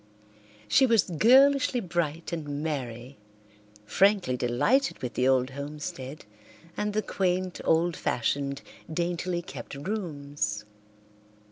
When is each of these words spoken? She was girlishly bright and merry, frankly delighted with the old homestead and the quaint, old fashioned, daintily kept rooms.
She 0.67 0.87
was 0.87 1.03
girlishly 1.03 1.79
bright 1.79 2.33
and 2.33 2.63
merry, 2.63 3.19
frankly 3.85 4.35
delighted 4.35 4.99
with 5.03 5.13
the 5.13 5.27
old 5.27 5.51
homestead 5.51 6.25
and 6.75 6.93
the 6.93 7.03
quaint, 7.03 7.61
old 7.63 7.95
fashioned, 7.95 8.63
daintily 8.91 9.43
kept 9.43 9.75
rooms. 9.75 10.65